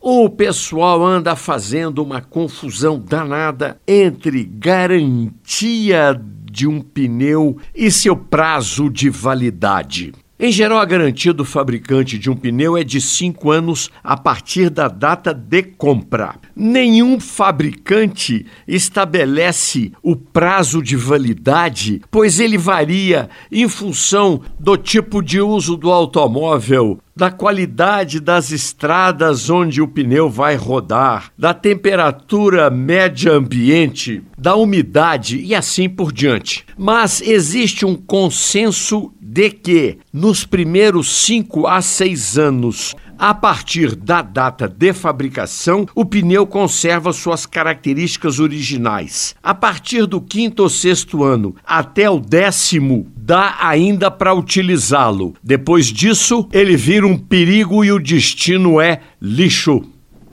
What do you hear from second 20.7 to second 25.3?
de validade, pois ele varia em função do tipo